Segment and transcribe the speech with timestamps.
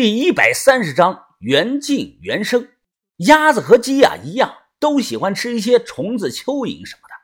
[0.00, 2.68] 第一百三十章原镜原生。
[3.16, 7.14] 鸭子和鸡呀一样，都喜欢吃一些虫子、蚯蚓什么的。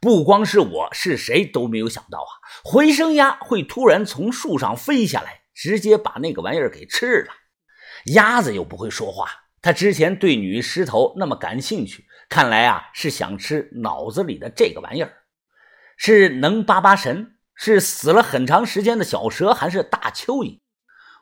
[0.00, 2.30] 不光是我，是谁都没有想到啊！
[2.62, 7.32] 回声鸭会突然从树上飞下来，直接把那个玩意儿给吃了。
[8.14, 9.26] 鸭子又不会说话，
[9.60, 15.12] 它之前对女尸头那么感兴趣，看来啊是想吃脑子里的这个玩意儿。
[15.96, 17.34] 是能扒扒神？
[17.56, 20.60] 是死了很长时间的小蛇，还是大蚯蚓？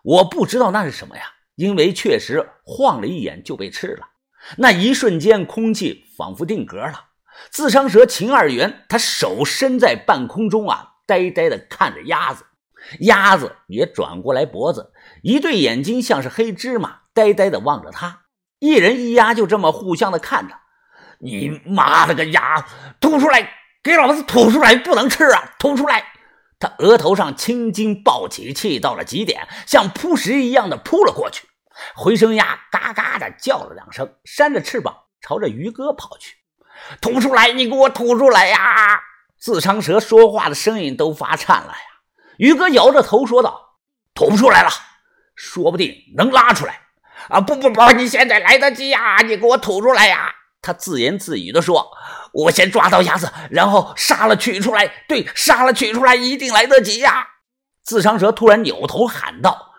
[0.03, 1.23] 我不知道那是什么呀，
[1.57, 4.09] 因为确实晃了一眼就被吃了。
[4.57, 7.09] 那一瞬间，空气仿佛定格了。
[7.51, 12.45] 自伤蛇秦二元，他手伸在半空中啊，呆呆地看着鸭子。
[13.01, 18.23] 鸭子也转过来脖子，一对眼睛像是黑芝麻，呆呆地望着他。
[18.59, 20.55] 一人一鸭就这么互相的看着。
[21.19, 22.67] 你妈了个鸭，
[22.99, 23.51] 吐出来，
[23.83, 26.05] 给老子吐出来，不能吃啊，吐出来！
[26.61, 31.49] 他额头上青筋暴起，气到了极点，像扑食一样的扑了过去。
[31.97, 36.37] 回声鸭嘎嘎的叫了两声，扇着翅膀朝着于哥跑去。
[37.01, 37.53] 吐出来！
[37.53, 39.01] 你给我吐出来呀！
[39.39, 42.03] 自伤蛇说话的声音都发颤了呀。
[42.37, 43.79] 于哥摇着头说道
[44.15, 44.71] ：“吐不出来了，
[45.35, 46.81] 说不定能拉出来。
[47.29, 49.19] 啊，不不不，你现在来得及呀！
[49.23, 51.91] 你给我吐出来呀！”他自言自语的说。
[52.33, 55.05] 我先抓到鸭子，然后杀了取出来。
[55.09, 57.27] 对，杀了取出来一定来得及呀！
[57.83, 59.73] 自伤蛇突然扭头喊道：“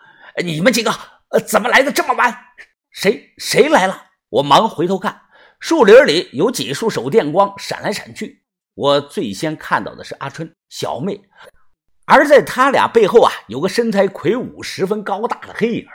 [0.44, 0.90] 你们几个，
[1.30, 2.36] 呃，怎么来的这么晚？
[2.90, 5.22] 谁谁来了？”我忙回头看，
[5.60, 8.42] 树林里有几束手电光闪来闪去。
[8.74, 11.20] 我最先看到的是阿春、小妹，
[12.06, 15.86] 而在他俩背后啊，有个身材魁梧、十分高大的黑影。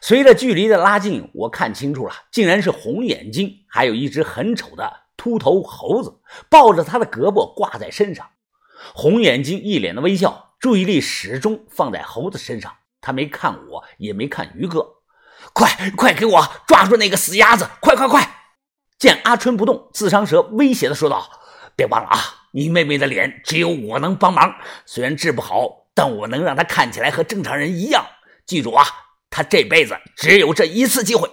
[0.00, 5.03] 随着距离的拉近，我看清楚了，竟然是红眼睛，还有一只很丑的。
[5.24, 8.28] 秃头猴子抱着他的胳膊挂在身上，
[8.94, 12.70] 红眼睛一脸的微笑，注意力始终放在猴子身上。
[13.00, 14.86] 他没看我，也没看于哥。
[15.54, 17.66] 快快给我抓住那个死鸭子！
[17.80, 18.36] 快快快！
[18.98, 21.26] 见阿春不动，自伤蛇威胁的说道
[21.74, 22.18] ：“别忘了啊，
[22.52, 24.56] 你妹妹的脸只有我能帮忙。
[24.84, 28.04] 虽然治不好，但我能让她看起来和正常人一样。
[28.44, 28.84] 记住啊，
[29.30, 31.30] 她这辈子只有这一次机会。”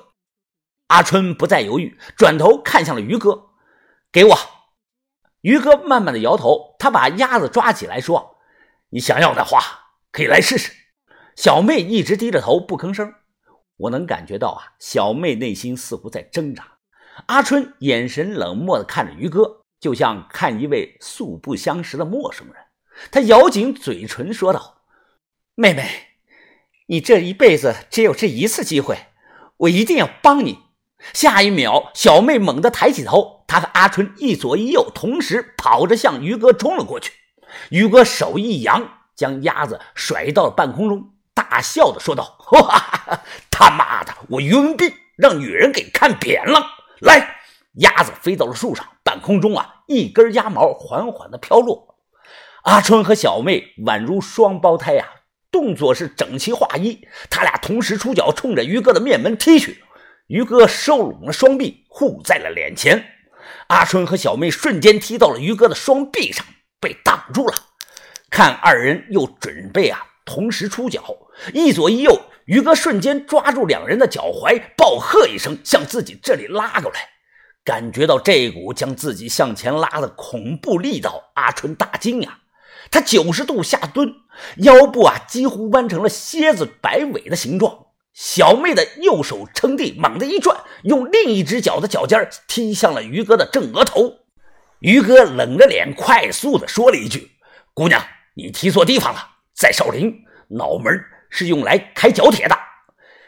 [0.87, 3.50] 阿春不再犹豫，转头看向了于哥。
[4.11, 4.37] 给我，
[5.39, 8.37] 于哥慢慢的摇头，他把鸭子抓起来说
[8.91, 9.61] ：“你想要的话，
[10.11, 10.73] 可以来试试。”
[11.37, 13.13] 小妹一直低着头不吭声，
[13.77, 16.79] 我能感觉到啊，小妹内心似乎在挣扎。
[17.27, 22.55] 阿春眼神冷漠的看着于哥，就像看一位素不相识的陌生人。
[23.11, 24.81] 他咬紧嘴唇说道
[25.55, 25.89] ：“妹妹，
[26.87, 29.07] 你这一辈子只有这一次机会，
[29.55, 30.59] 我一定要帮你。”
[31.13, 37.13] 下一秒，小妹猛地抬起头，她和阿春一左一右，同时跑着向于哥冲了过去。
[37.69, 46.65] 于哥手一扬，将鸭子甩到了半空中，大笑的说道：“哈哈，他妈的，我于文斌让女人给看扁了！”
[47.01, 47.35] 来，
[47.75, 51.97] 鸭子飞到了树上，半空中啊，一根鸭毛缓缓的飘落。
[52.63, 55.05] 阿春和小妹宛如双胞胎呀，
[55.51, 59.83] 动作是整齐划一，他俩同时出脚，冲着于哥的面门踢去。
[60.31, 63.03] 于哥收拢了双臂，护在了脸前。
[63.67, 66.45] 阿春和小妹瞬间踢到了于哥的双臂上，
[66.79, 67.53] 被挡住了。
[68.29, 71.03] 看二人又准备啊，同时出脚，
[71.53, 72.17] 一左一右。
[72.45, 77.09] 于哥瞬间抓住两人的脚踝，暴喝一声，向自己这里拉过来。
[77.65, 82.39] 感觉到这股将自己向前拉的恐怖力道，阿春大惊呀！
[82.89, 84.15] 他九十度下蹲，
[84.59, 87.87] 腰部啊几乎弯成了蝎子摆尾的形状。
[88.13, 94.17] 小妹的右手撑地，猛地一转，用另一只脚的脚尖踢向了于哥的正额头。
[94.79, 97.31] 于哥冷着脸，快速的说了一句
[97.73, 98.01] ：“姑娘，
[98.35, 99.19] 你踢错地方了，
[99.55, 100.99] 在少林，脑门
[101.29, 102.57] 是用来开脚铁的。”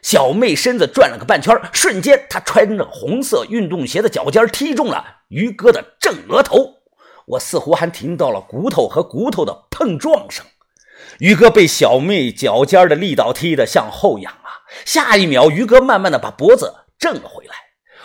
[0.03, 6.73] 小妹身子转了个半圈，瞬间她穿着红色运动鞋的脚尖踢中了于哥的正额头。
[7.25, 10.45] 我似乎还听到了骨头和骨头的碰撞声。
[11.19, 14.33] 于哥被小妹脚尖的力道踢得向后仰。
[14.85, 17.53] 下一秒，于哥慢慢的把脖子正了回来，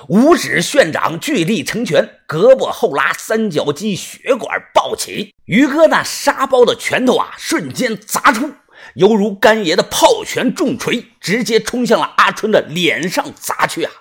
[0.08, 5.34] 五指旋掌，聚力成拳，胳膊后拉，三角肌血管暴起。
[5.46, 8.52] 于哥那沙包的拳头啊，瞬间砸出，
[8.94, 13.93] 犹如干爷的炮拳重锤，直接冲向了阿春的脸上砸去啊！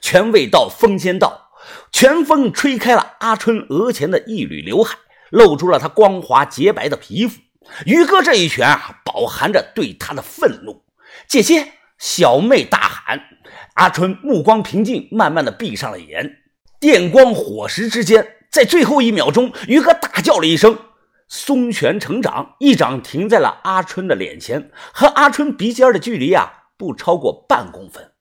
[0.00, 1.50] 拳未到，风先到，
[1.90, 4.96] 拳风吹开了阿春额前的一缕刘海，
[5.30, 7.40] 露出了他光滑洁白的皮肤。
[7.86, 10.84] 于哥这一拳啊，饱含着对他的愤怒。
[11.28, 11.72] 姐姐。
[11.98, 13.20] 小妹大喊
[13.74, 16.38] ：“阿春，目光平静，慢慢的闭上了眼。
[16.80, 20.78] 电光火石之间，在最后一秒钟，于哥大叫了一声，
[21.28, 28.12] 松拳成掌，一掌停在了阿春的脸前，和阿春鼻尖的距离啊，不超过半公分。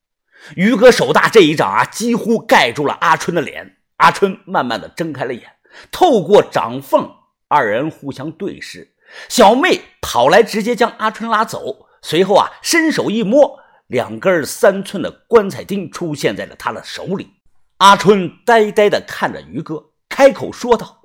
[0.56, 3.78] 于哥手大这一掌啊，几乎盖住了阿春的脸。
[3.98, 5.44] 阿春慢慢的睁开了眼，
[5.92, 7.10] 透过掌缝，
[7.48, 8.96] 二人互相对视。
[9.30, 13.60] 小妹跑来，直接将阿春拉走，随后啊，伸手一摸，
[13.94, 17.30] 两根三寸的棺材钉出现在了他的手里。
[17.78, 21.04] 阿春呆呆的看着于哥，开口说道：“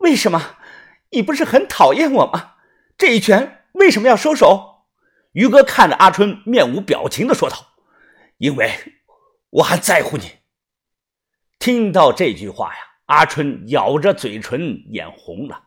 [0.00, 0.56] 为什么？
[1.10, 2.56] 你不是很讨厌我吗？
[2.98, 4.84] 这一拳为什么要收手？”
[5.32, 7.56] 于哥看着阿春，面无表情的说道
[8.36, 8.74] ：“因为
[9.48, 10.32] 我还在乎你。”
[11.58, 15.62] 听到这句话呀，阿春咬着嘴唇，眼红了。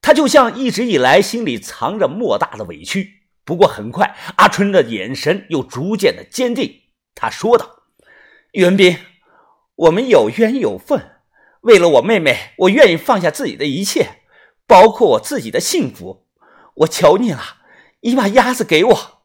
[0.00, 3.23] 他就像一直以来心里藏着莫大的委屈。
[3.44, 6.82] 不过很快，阿春的眼神又逐渐的坚定。
[7.14, 7.84] 他说道
[8.52, 8.98] ：“袁斌，
[9.74, 11.20] 我们有缘有份，
[11.60, 14.22] 为了我妹妹，我愿意放下自己的一切，
[14.66, 16.26] 包括我自己的幸福。
[16.74, 17.40] 我求你了，
[18.00, 19.24] 你把鸭子给我。”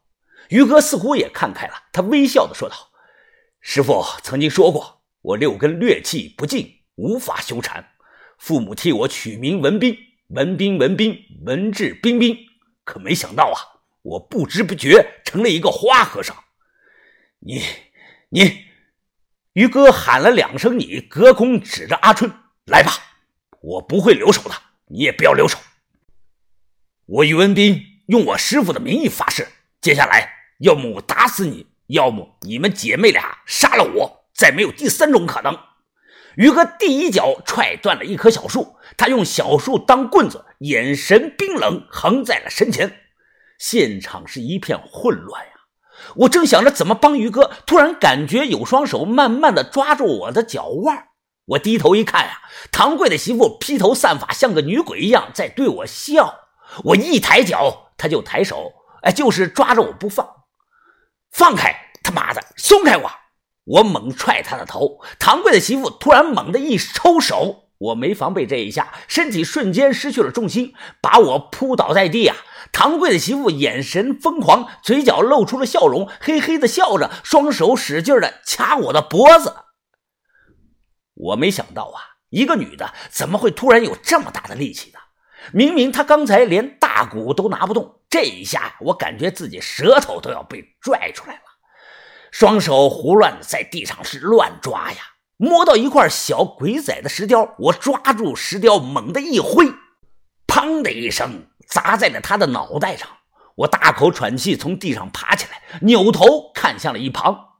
[0.49, 2.75] 于哥似乎也看开了，他微笑的说道
[3.61, 7.85] ：“师傅曾经说过。”我六根略气不净，无法修禅。
[8.37, 9.97] 父母替我取名文斌，
[10.29, 12.37] 文斌文斌，文质彬彬。
[12.85, 13.78] 可没想到啊，
[14.09, 16.35] 我不知不觉成了一个花和尚。
[17.39, 17.63] 你
[18.29, 18.65] 你，
[19.53, 22.31] 于哥喊了两声，你隔空指着阿春
[22.65, 22.91] 来吧，
[23.61, 24.55] 我不会留手的，
[24.87, 25.59] 你也不要留手。
[27.05, 29.47] 我于文斌用我师傅的名义发誓，
[29.79, 34.19] 接下来要么我打死你，要么你们姐妹俩杀了我。
[34.33, 35.59] 再没有第三种可能。
[36.37, 42.98] 于哥第一脚踹断了一棵小树，他用小树当棍子，眼神冰冷，横在了身前。
[43.59, 45.51] 现场是一片混乱呀！
[46.15, 51.09] 我正想着怎么帮于哥，突然感觉有双手慢慢的抓住我的脚腕。
[51.45, 52.41] 我低头一看呀，
[52.71, 56.39] 唐贵的媳妇披头散发，像个女鬼一样在对我笑。
[56.85, 58.71] 我一抬脚，他就抬手，
[59.01, 60.27] 哎，就是抓着我不放。
[61.31, 61.75] 放开！
[62.01, 63.11] 他妈的，松开我！
[63.65, 72.35] 我猛踹他的头，唐贵的媳妇突然猛地一抽手，我没防备这一下，身体瞬间失去了重心，把我扑倒在地啊！
[72.71, 79.55] 唐贵的媳妇眼神疯狂，嘴角露出了笑容，嘿嘿的笑着，双手使劲的掐我的脖子。
[81.13, 84.99] 我没想到啊，一个女的怎么会突然有这么大的力气呢？
[85.53, 91.41] 明明她刚才连大鼓都拿不动，这一下我感觉自己舌头都要被拽出来了。
[92.31, 94.97] 双手胡乱在地上是乱抓呀，
[95.41, 99.67] 摸到一块小鬼仔的石雕，我抓住石雕，猛地一挥，
[100.45, 103.07] 砰的一声砸在了他的脑袋上。
[103.55, 107.51] 我大口喘气，从地上爬起来，扭头看向了一旁。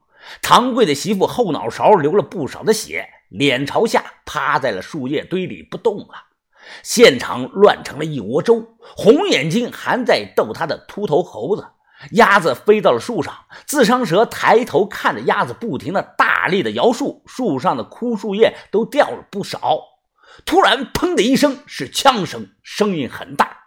[0.42, 6.08] 唐贵的媳妇后脑勺流了不少的血，脸朝下趴在了树叶堆里不动了。
[6.82, 11.66] 现场乱成了一锅粥，红眼睛还在逗他的秃头猴子。
[12.12, 13.34] 鸭子飞到了树上，
[13.66, 19.78] 自伤蛇抬头看着鸭子，不停的大力的摇树，树上的枯树叶都掉了不少。
[20.46, 23.59] 突然，砰的一声，是枪声，声音很大。